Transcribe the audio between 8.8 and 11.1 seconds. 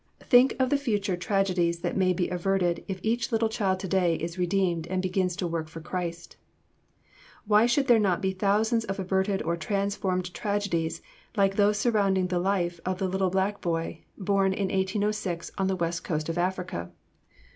of averted or transformed tragedies